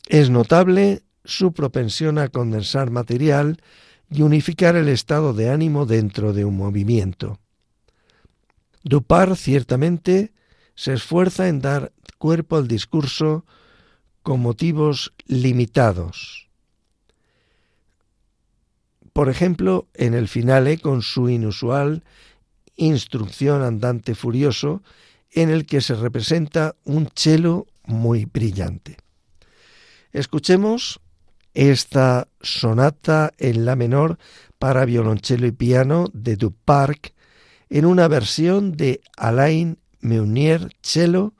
Es 0.08 0.30
notable 0.30 1.02
su 1.24 1.54
propensión 1.54 2.20
a 2.20 2.28
condensar 2.28 2.92
material 2.92 3.58
y 4.12 4.22
unificar 4.22 4.76
el 4.76 4.88
estado 4.90 5.34
de 5.34 5.50
ánimo 5.50 5.86
dentro 5.86 6.34
de 6.34 6.46
un 6.46 6.58
movimiento. 6.58 7.40
Dupar 8.84 9.36
ciertamente 9.36 10.32
se 10.76 10.94
esfuerza 10.94 11.48
en 11.48 11.60
dar 11.60 11.92
cuerpo 12.20 12.58
al 12.58 12.68
discurso 12.68 13.46
con 14.22 14.42
motivos 14.42 15.14
limitados. 15.26 16.45
Por 19.16 19.30
ejemplo, 19.30 19.88
en 19.94 20.14
el 20.14 20.28
finale 20.28 20.78
con 20.78 21.02
su 21.02 21.30
inusual 21.30 22.04
instrucción 22.76 23.62
andante 23.62 24.14
furioso 24.14 24.84
en 25.32 25.50
el 25.50 25.66
que 25.66 25.80
se 25.80 25.96
representa 25.96 26.76
un 26.84 27.08
cello 27.16 27.66
muy 27.86 28.26
brillante. 28.26 28.98
Escuchemos 30.12 31.00
esta 31.54 32.28
sonata 32.42 33.32
en 33.38 33.64
la 33.64 33.78
menor 33.78 34.18
para 34.60 34.84
violonchelo 34.84 35.48
y 35.48 35.54
piano 35.54 36.10
de 36.12 36.36
Duparc 36.36 37.14
en 37.70 37.86
una 37.86 38.10
versión 38.10 38.74
de 38.74 39.00
Alain 39.16 39.80
Meunier 40.02 40.76
cello 40.82 41.36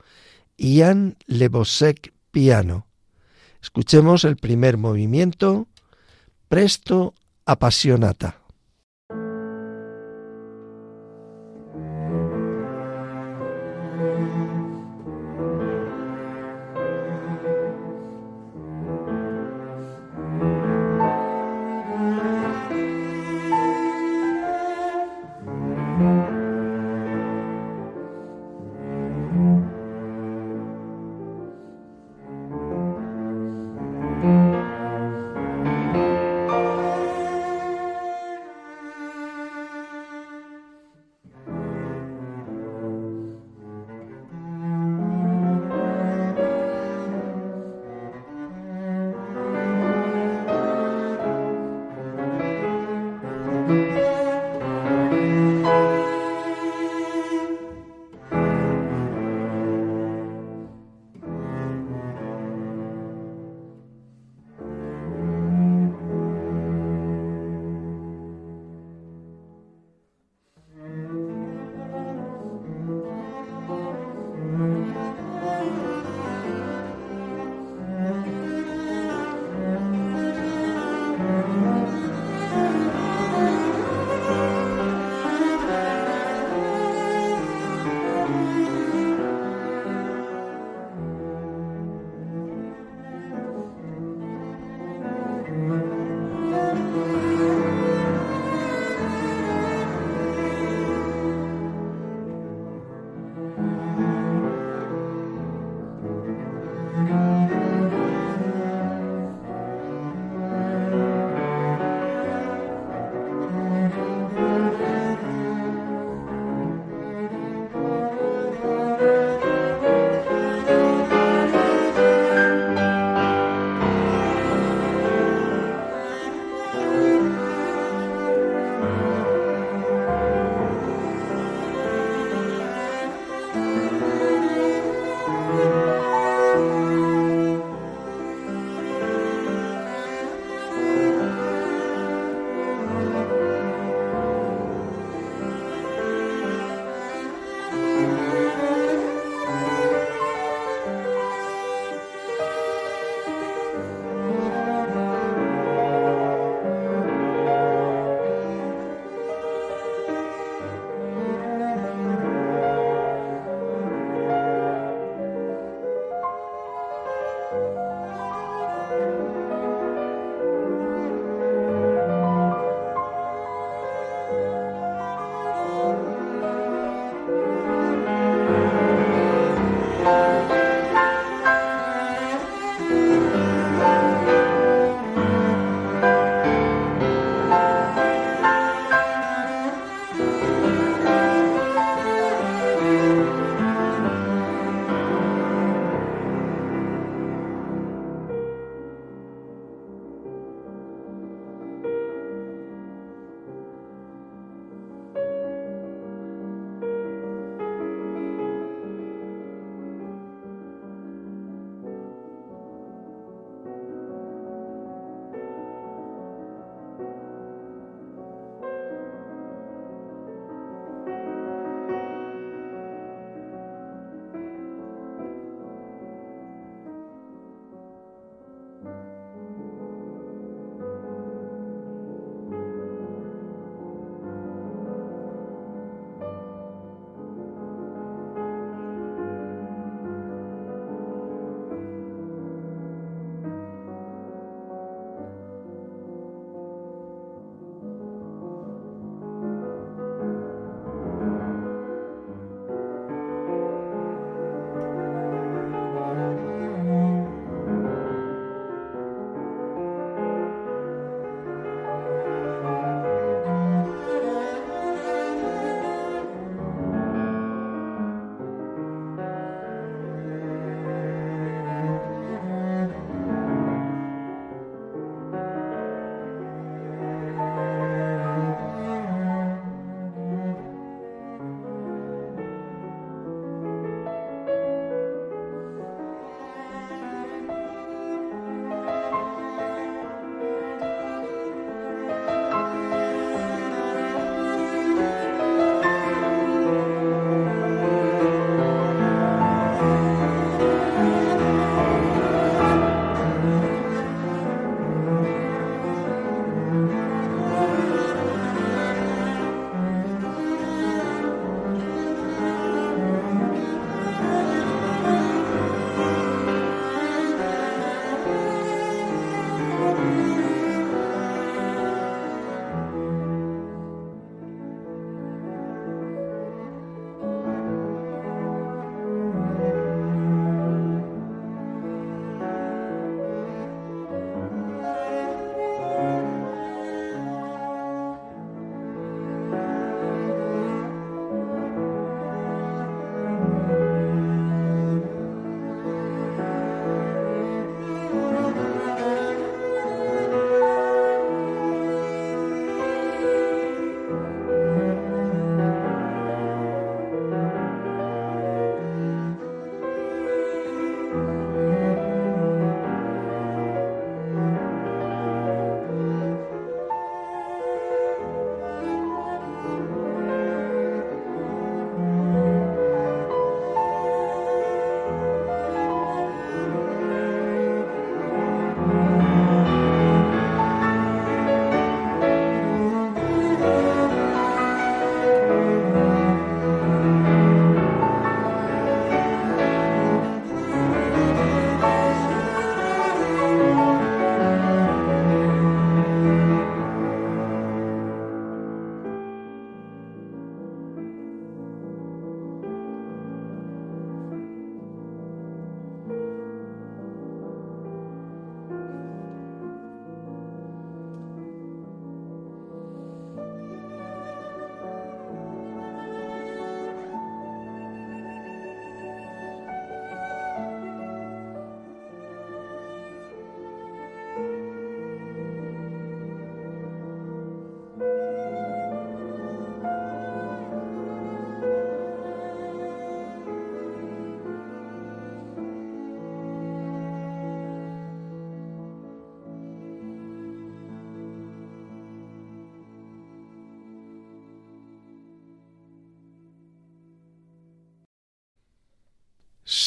y 0.56 0.80
Anne 0.80 1.16
Lebosec 1.26 2.14
piano. 2.30 2.86
Escuchemos 3.60 4.24
el 4.24 4.38
primer 4.38 4.78
movimiento, 4.78 5.68
presto 6.48 7.12
apasionata. 7.46 8.45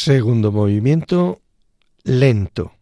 Segundo 0.10 0.52
movimiento 0.52 1.40
lento. 2.04 2.79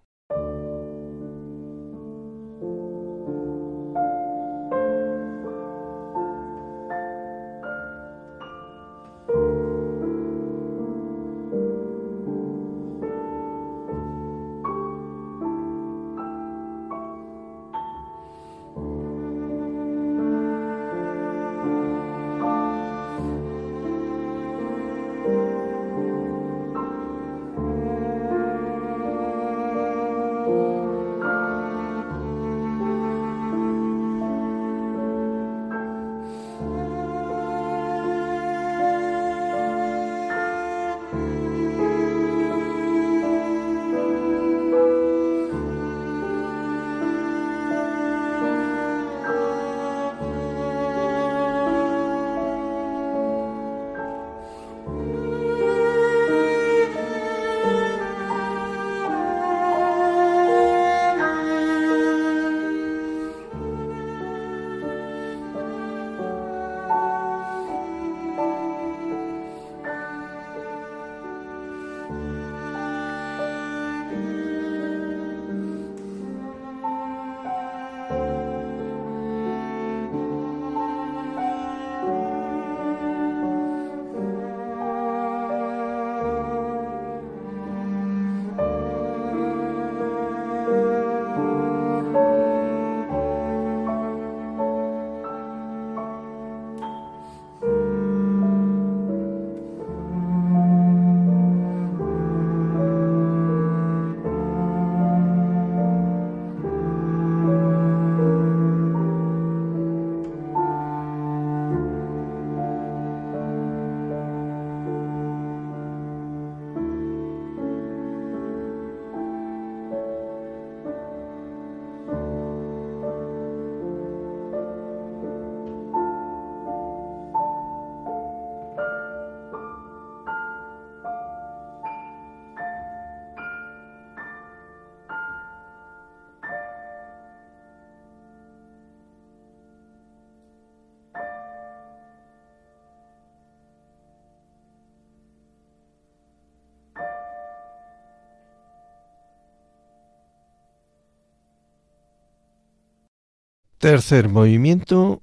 Tercer 153.79 154.27
movimiento, 154.27 155.21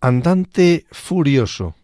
andante 0.00 0.84
furioso. 0.90 1.76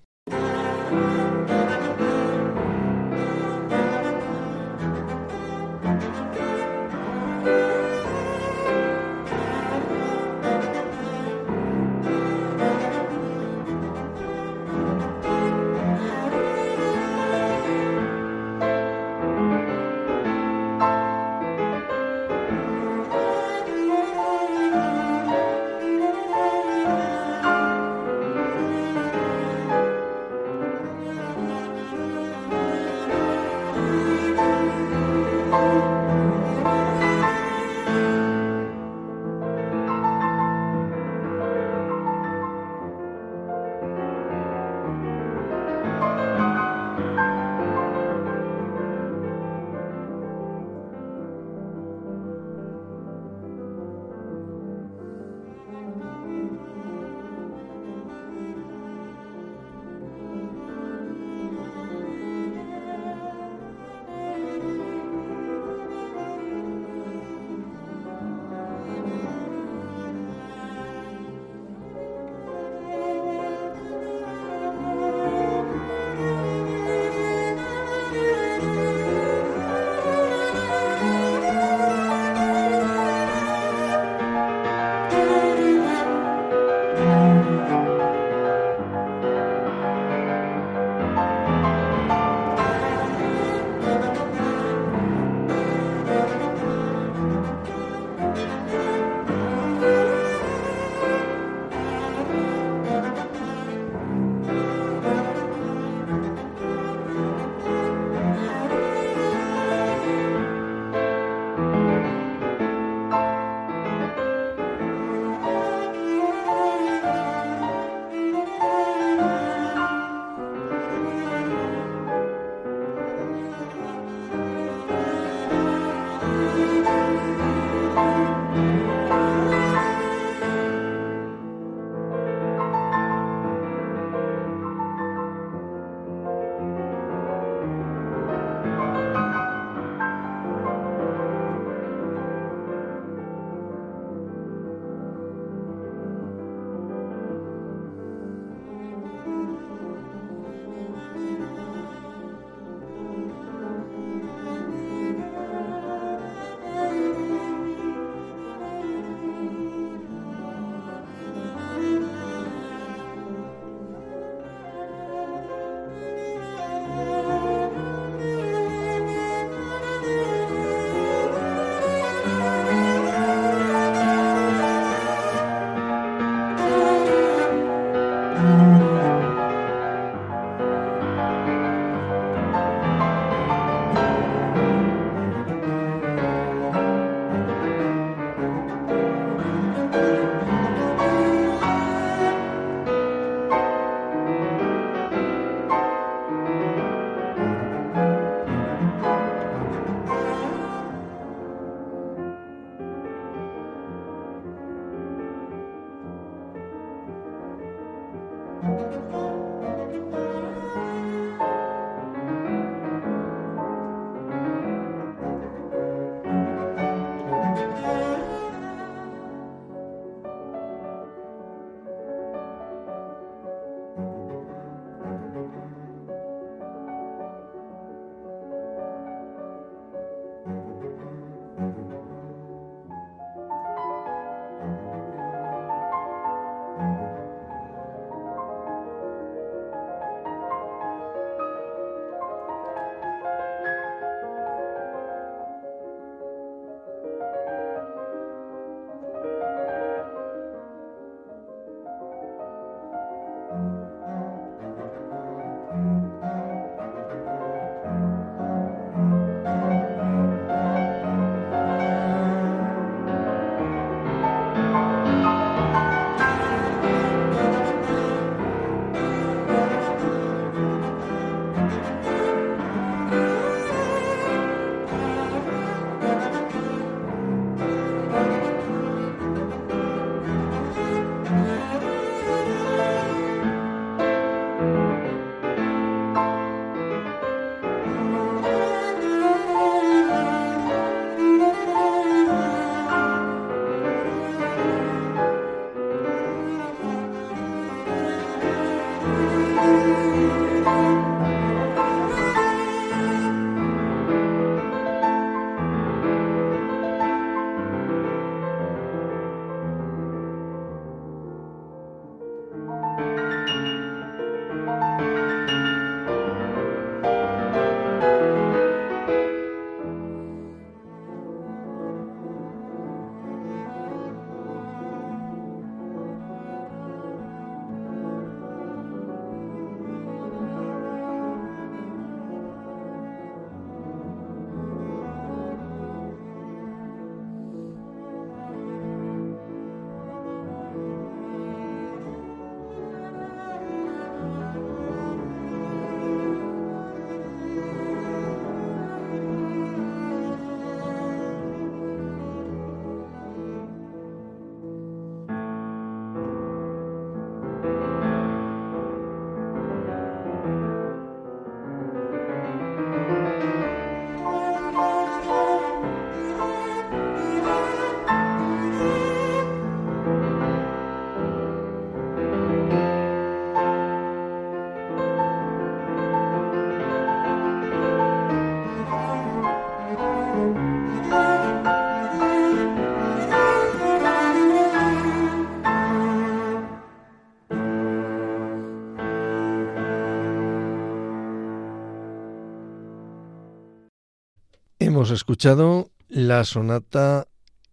Hemos 395.01 395.13
escuchado 395.13 395.91
la 396.11 396.45
sonata 396.45 397.27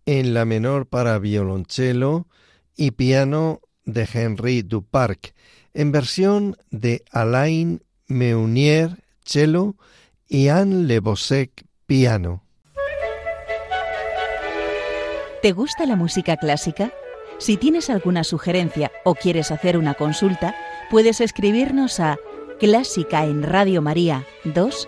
en 0.05 0.33
la 0.33 0.45
menor 0.45 0.87
para 0.87 1.19
violonchelo 1.19 2.25
y 2.77 2.91
piano 2.91 3.59
de 3.83 4.07
Henri 4.13 4.61
Duparc, 4.61 5.33
en 5.73 5.91
versión 5.91 6.55
de 6.71 7.03
Alain 7.11 7.83
Meunier, 8.07 9.03
cello, 9.25 9.75
y 10.25 10.47
Anne 10.47 10.85
Lebosec, 10.85 11.65
piano. 11.85 12.45
¿Te 15.41 15.51
gusta 15.51 15.85
la 15.85 15.97
música 15.97 16.37
clásica? 16.37 16.93
Si 17.39 17.57
tienes 17.57 17.89
alguna 17.89 18.23
sugerencia 18.23 18.89
o 19.03 19.15
quieres 19.15 19.51
hacer 19.51 19.77
una 19.77 19.95
consulta, 19.95 20.55
puedes 20.89 21.19
escribirnos 21.19 21.99
a 21.99 22.15
clásica 22.57 23.25
en 23.25 23.43
Radio 23.43 23.81
María 23.81 24.25
2 24.45 24.87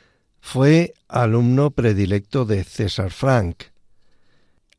fue 0.41 0.93
alumno 1.07 1.71
predilecto 1.71 2.45
de 2.45 2.63
César 2.63 3.11
Frank, 3.11 3.63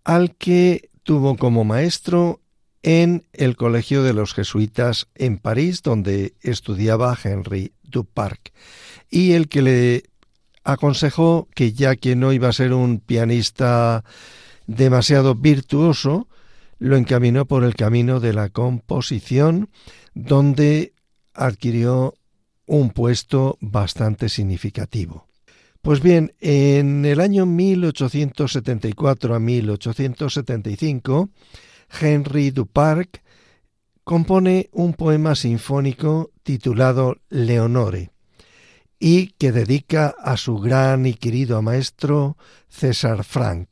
al 0.04 0.34
que 0.34 0.90
tuvo 1.04 1.36
como 1.36 1.64
maestro 1.64 2.40
en 2.82 3.24
el 3.32 3.56
Colegio 3.56 4.02
de 4.02 4.12
los 4.12 4.34
Jesuitas 4.34 5.06
en 5.14 5.38
París, 5.38 5.82
donde 5.82 6.34
estudiaba 6.40 7.16
Henry 7.22 7.72
Duparc, 7.84 8.52
y 9.08 9.32
el 9.32 9.48
que 9.48 9.62
le 9.62 10.02
aconsejó 10.64 11.48
que 11.54 11.72
ya 11.72 11.96
que 11.96 12.16
no 12.16 12.32
iba 12.32 12.48
a 12.48 12.52
ser 12.52 12.72
un 12.72 12.98
pianista 12.98 14.04
demasiado 14.66 15.34
virtuoso, 15.36 16.28
lo 16.78 16.96
encaminó 16.96 17.46
por 17.46 17.62
el 17.62 17.76
camino 17.76 18.18
de 18.18 18.32
la 18.32 18.48
composición, 18.48 19.70
donde 20.14 20.92
adquirió 21.34 22.14
un 22.66 22.90
puesto 22.90 23.58
bastante 23.60 24.28
significativo. 24.28 25.28
Pues 25.83 26.01
bien, 26.01 26.33
en 26.39 27.05
el 27.05 27.18
año 27.18 27.45
1874 27.45 29.35
a 29.35 29.41
1875, 29.41 31.28
Henry 32.01 32.53
Duparc 32.53 33.20
compone 34.05 34.70
un 34.70 34.95
poema 34.95 35.35
sinfónico 35.35 36.30
titulado 36.45 37.16
Leonore 37.30 38.12
y 39.01 39.33
que 39.33 39.51
dedica 39.51 40.14
a 40.22 40.37
su 40.37 40.59
gran 40.59 41.05
y 41.05 41.14
querido 41.14 41.61
maestro 41.62 42.37
César 42.68 43.24
Frank. 43.24 43.68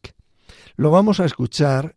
Lo 0.75 0.91
vamos 0.91 1.21
a 1.21 1.27
escuchar, 1.27 1.95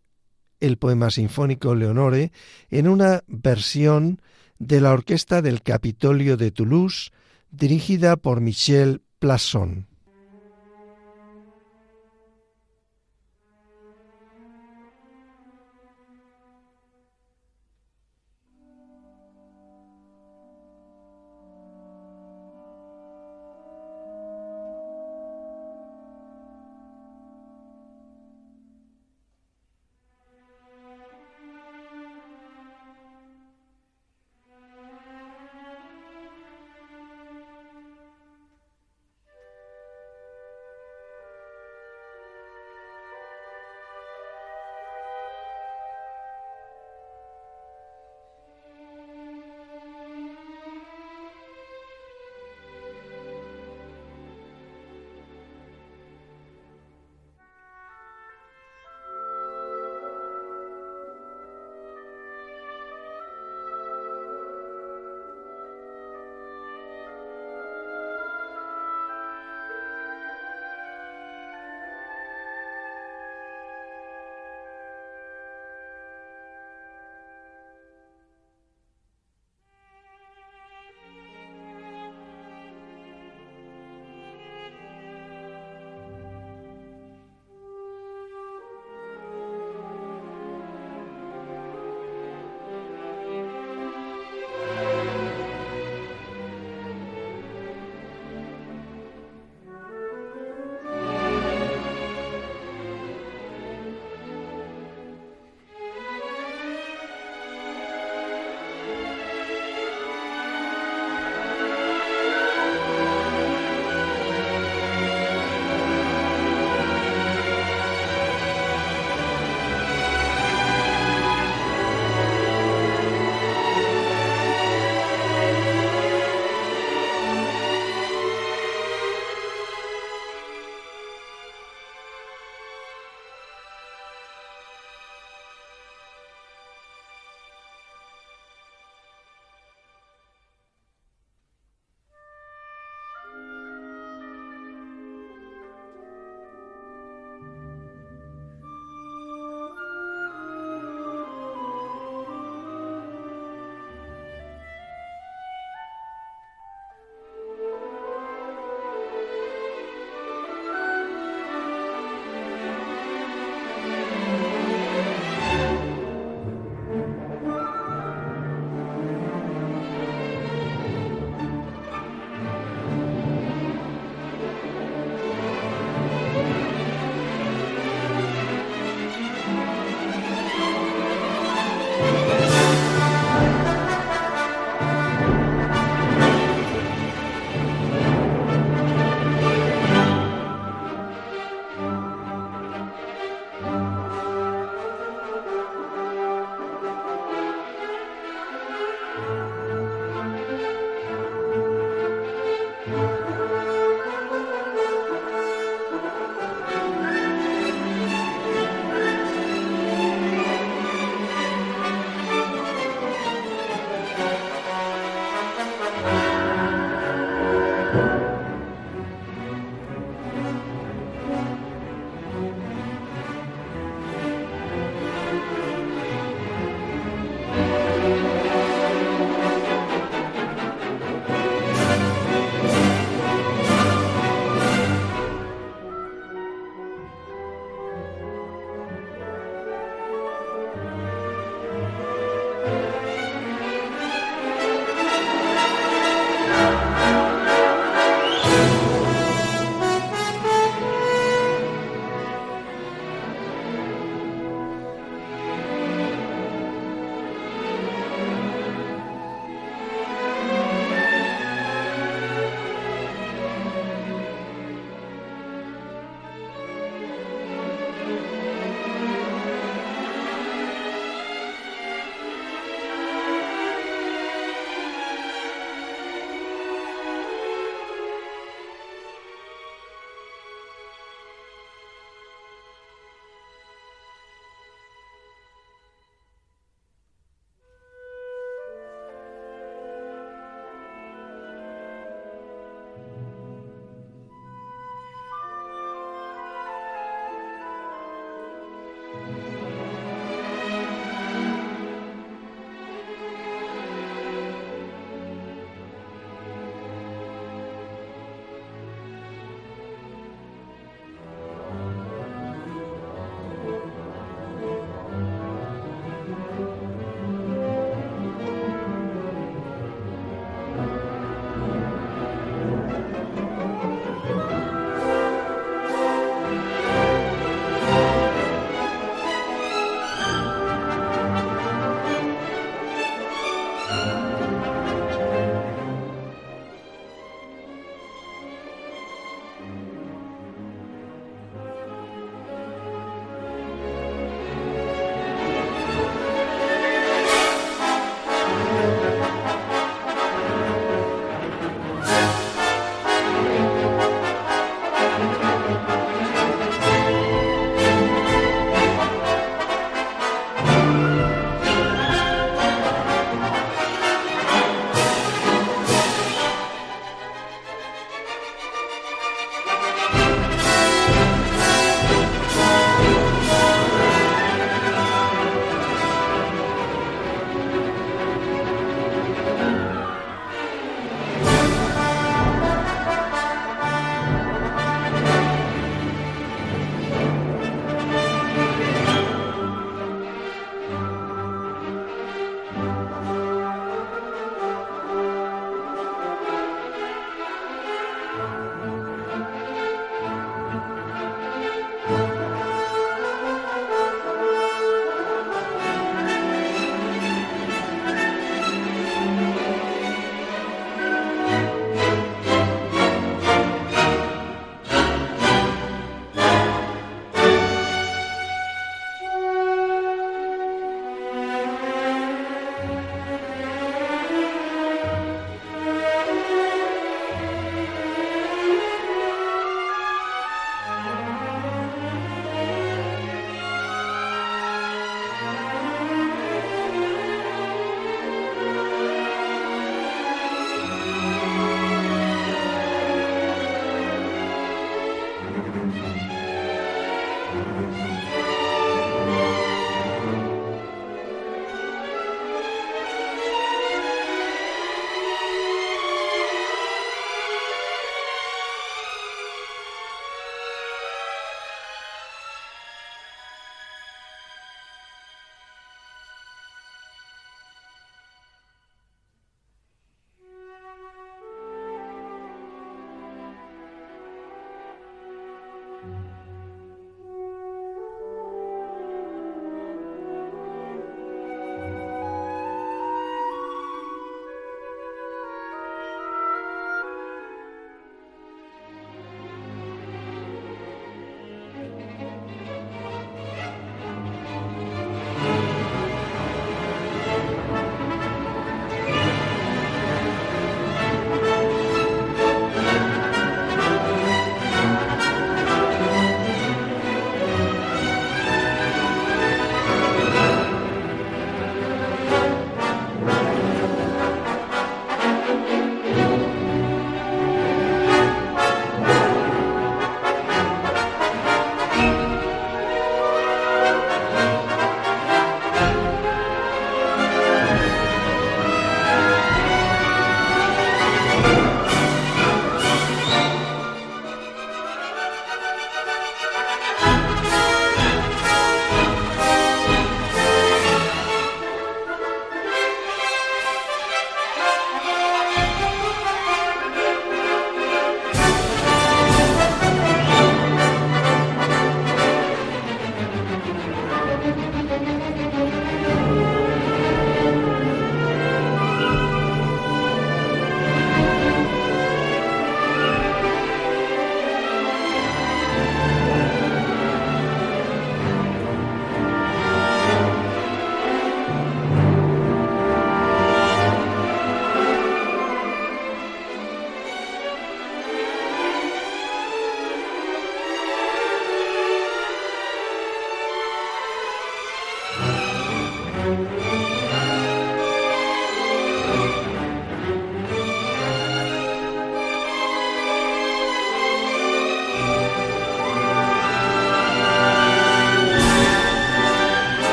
el 0.59 0.77
poema 0.77 1.09
sinfónico 1.09 1.73
Leonore, 1.73 2.31
en 2.69 2.87
una 2.87 3.23
versión 3.25 4.21
de 4.59 4.79
la 4.79 4.91
orquesta 4.91 5.41
del 5.41 5.63
Capitolio 5.63 6.37
de 6.37 6.51
Toulouse 6.51 7.09
dirigida 7.49 8.15
por 8.15 8.41
Michel 8.41 9.01
Plasson. 9.17 9.87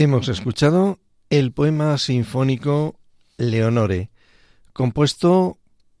Hemos 0.00 0.28
escuchado 0.28 1.00
el 1.28 1.50
poema 1.50 1.98
sinfónico 1.98 3.00
Leonore, 3.36 4.10
compuesto 4.72 5.58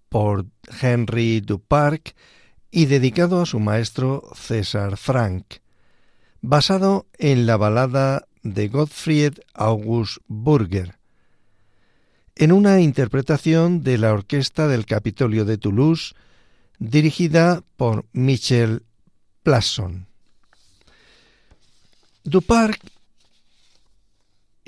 por 0.08 0.46
Henry 0.80 1.40
Duparc 1.40 2.14
y 2.70 2.86
dedicado 2.86 3.40
a 3.40 3.46
su 3.46 3.58
maestro 3.58 4.22
César 4.36 4.98
Frank, 4.98 5.54
basado 6.42 7.08
en 7.18 7.44
la 7.46 7.56
balada 7.56 8.28
de 8.44 8.68
Gottfried 8.68 9.40
August 9.52 10.18
Burger, 10.28 10.94
en 12.36 12.52
una 12.52 12.80
interpretación 12.80 13.82
de 13.82 13.98
la 13.98 14.12
Orquesta 14.12 14.68
del 14.68 14.86
Capitolio 14.86 15.44
de 15.44 15.58
Toulouse, 15.58 16.14
dirigida 16.78 17.64
por 17.76 18.06
Michel 18.12 18.84
Plasson. 19.42 20.06
Duparc 22.22 22.80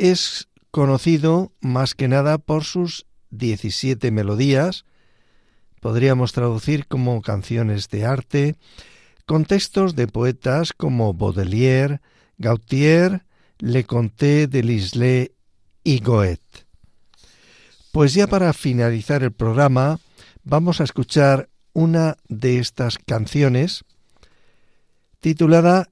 es 0.00 0.48
conocido 0.70 1.52
más 1.60 1.94
que 1.94 2.08
nada 2.08 2.38
por 2.38 2.64
sus 2.64 3.06
17 3.30 4.10
melodías, 4.10 4.84
podríamos 5.80 6.32
traducir 6.32 6.86
como 6.86 7.20
canciones 7.22 7.88
de 7.90 8.06
arte, 8.06 8.56
con 9.26 9.44
textos 9.44 9.94
de 9.94 10.08
poetas 10.08 10.72
como 10.72 11.12
Baudelaire, 11.14 12.00
Gautier, 12.38 13.26
Leconte 13.58 14.46
de 14.46 14.62
Lisle 14.62 15.34
y 15.84 16.00
Goethe. 16.00 16.66
Pues 17.92 18.14
ya 18.14 18.26
para 18.26 18.52
finalizar 18.52 19.22
el 19.22 19.32
programa, 19.32 20.00
vamos 20.44 20.80
a 20.80 20.84
escuchar 20.84 21.50
una 21.72 22.16
de 22.28 22.58
estas 22.58 22.98
canciones 22.98 23.84
titulada 25.20 25.90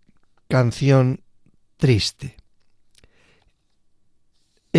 Canción 0.49 1.21
Triste. 1.77 2.37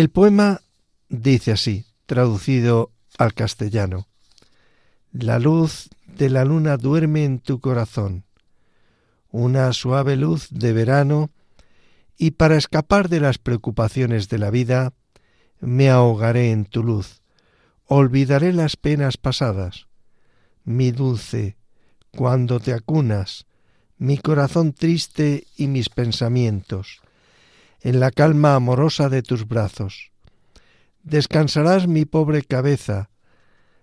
El 0.00 0.08
poema 0.08 0.62
dice 1.10 1.52
así, 1.52 1.84
traducido 2.06 2.90
al 3.18 3.34
castellano. 3.34 4.08
La 5.12 5.38
luz 5.38 5.90
de 6.06 6.30
la 6.30 6.46
luna 6.46 6.78
duerme 6.78 7.26
en 7.26 7.38
tu 7.38 7.60
corazón, 7.60 8.24
una 9.30 9.70
suave 9.74 10.16
luz 10.16 10.48
de 10.48 10.72
verano, 10.72 11.28
y 12.16 12.30
para 12.30 12.56
escapar 12.56 13.10
de 13.10 13.20
las 13.20 13.36
preocupaciones 13.36 14.30
de 14.30 14.38
la 14.38 14.48
vida, 14.48 14.94
me 15.60 15.90
ahogaré 15.90 16.50
en 16.50 16.64
tu 16.64 16.82
luz, 16.82 17.20
olvidaré 17.84 18.54
las 18.54 18.76
penas 18.76 19.18
pasadas. 19.18 19.86
Mi 20.64 20.92
dulce, 20.92 21.58
cuando 22.16 22.58
te 22.58 22.72
acunas, 22.72 23.44
mi 23.98 24.16
corazón 24.16 24.72
triste 24.72 25.46
y 25.58 25.66
mis 25.66 25.90
pensamientos, 25.90 27.02
en 27.82 28.00
la 28.00 28.10
calma 28.10 28.54
amorosa 28.54 29.08
de 29.08 29.22
tus 29.22 29.46
brazos. 29.46 30.12
Descansarás 31.02 31.86
mi 31.86 32.04
pobre 32.04 32.42
cabeza, 32.42 33.10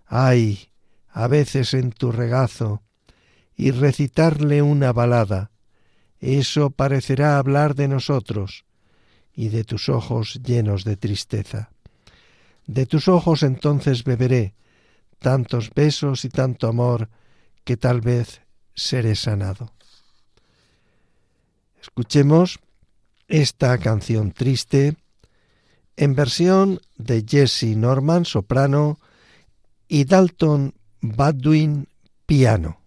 ay, 0.05 0.69
a 1.09 1.27
veces 1.27 1.73
en 1.73 1.91
tu 1.91 2.11
regazo, 2.11 2.83
y 3.55 3.71
recitarle 3.71 4.61
una 4.61 4.93
balada. 4.93 5.51
Eso 6.19 6.69
parecerá 6.69 7.37
hablar 7.39 7.75
de 7.75 7.87
nosotros 7.87 8.65
y 9.33 9.49
de 9.49 9.63
tus 9.63 9.89
ojos 9.89 10.39
llenos 10.43 10.83
de 10.83 10.95
tristeza. 10.95 11.71
De 12.67 12.85
tus 12.85 13.07
ojos 13.07 13.43
entonces 13.43 14.03
beberé 14.03 14.53
tantos 15.19 15.71
besos 15.73 16.25
y 16.25 16.29
tanto 16.29 16.67
amor 16.67 17.09
que 17.63 17.77
tal 17.77 18.01
vez 18.01 18.41
seré 18.75 19.15
sanado. 19.15 19.73
Escuchemos 21.81 22.59
esta 23.27 23.77
canción 23.77 24.31
triste 24.31 24.95
en 25.95 26.15
versión 26.15 26.79
de 26.97 27.25
Jesse 27.27 27.75
Norman, 27.75 28.25
soprano, 28.25 28.99
y 29.87 30.05
Dalton 30.05 30.73
Badwin, 31.01 31.87
piano. 32.25 32.79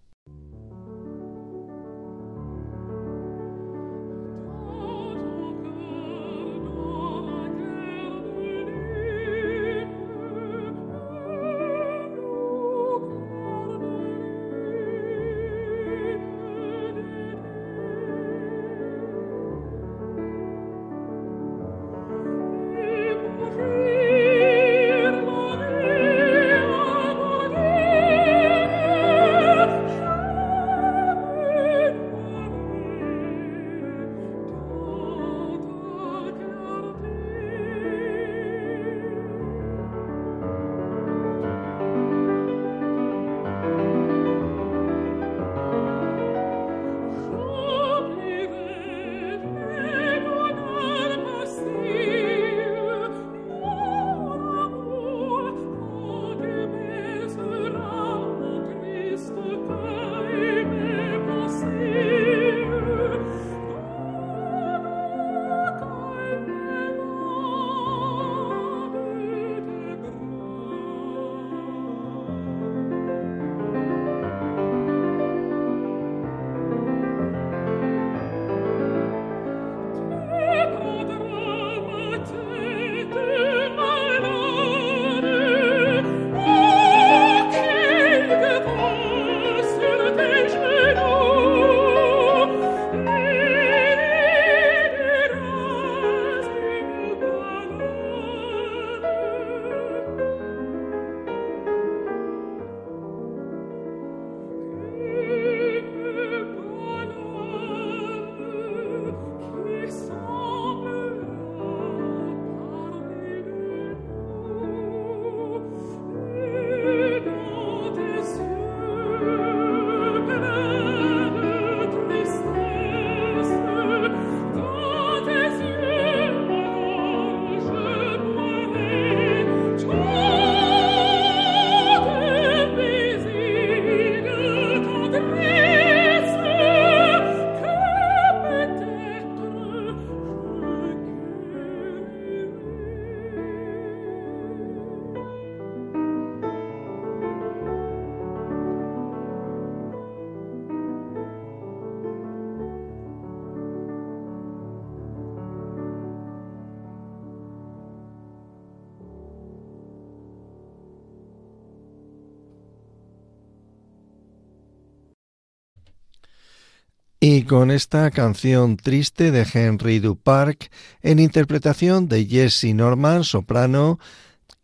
Y 167.23 167.43
con 167.43 167.69
esta 167.69 168.09
canción 168.09 168.77
triste 168.77 169.29
de 169.29 169.45
Henry 169.53 169.99
Duparc, 169.99 170.71
en 171.03 171.19
interpretación 171.19 172.07
de 172.07 172.25
Jesse 172.25 172.73
Norman, 172.73 173.23
soprano, 173.23 173.99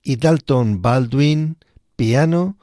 y 0.01 0.15
Dalton 0.15 0.81
Baldwin, 0.81 1.57
piano, 1.95 2.57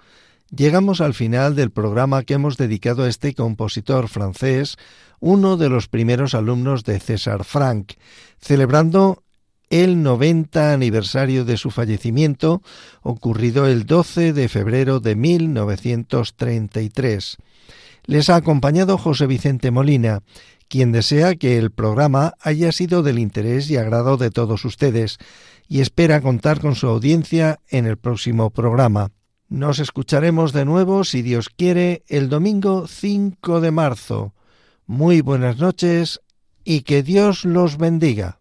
llegamos 0.51 1.01
al 1.01 1.15
final 1.15 1.55
del 1.55 1.71
programa 1.71 2.25
que 2.25 2.35
hemos 2.35 2.57
dedicado 2.57 3.05
a 3.05 3.09
este 3.09 3.35
compositor 3.35 4.09
francés, 4.09 4.79
uno 5.21 5.57
de 5.57 5.69
los 5.69 5.87
primeros 5.87 6.35
alumnos 6.35 6.83
de 6.83 6.99
César 6.99 7.45
Frank, 7.45 7.93
celebrando 8.41 9.23
el 9.71 10.03
90 10.03 10.73
aniversario 10.73 11.45
de 11.45 11.57
su 11.57 11.71
fallecimiento, 11.71 12.63
ocurrido 13.03 13.69
el 13.69 13.87
12 13.87 14.33
de 14.33 14.49
febrero 14.49 14.99
de 14.99 15.15
1933. 15.15 17.39
Les 18.07 18.29
ha 18.29 18.37
acompañado 18.37 18.99
José 18.99 19.27
Vicente 19.27 19.71
Molina, 19.71 20.23
quien 20.69 20.93
desea 20.93 21.37
que 21.37 21.57
el 21.59 21.71
programa 21.71 22.35
haya 22.41 22.71
sido 22.73 23.03
del 23.03 23.19
interés 23.19 23.71
y 23.71 23.77
agrado 23.77 24.17
de 24.17 24.31
todos 24.31 24.65
ustedes 24.65 25.19
y 25.69 25.81
espera 25.81 26.21
contar 26.21 26.61
con 26.61 26.75
su 26.75 26.87
audiencia 26.87 27.61
en 27.69 27.87
el 27.87 27.97
próximo 27.97 28.51
programa. 28.51 29.11
Nos 29.49 29.79
escucharemos 29.79 30.53
de 30.53 30.65
nuevo, 30.65 31.05
si 31.05 31.23
Dios 31.23 31.49
quiere, 31.49 32.03
el 32.09 32.29
domingo 32.29 32.87
5 32.87 33.61
de 33.61 33.71
marzo. 33.71 34.35
Muy 34.87 35.21
buenas 35.21 35.59
noches 35.59 36.21
y 36.65 36.83
que 36.83 37.03
Dios 37.03 37.45
los 37.45 37.79
bendiga. 37.79 38.41